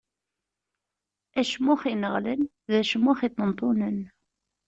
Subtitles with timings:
[1.39, 3.99] Acmux ineɣlen, d acmux iṭenṭunen.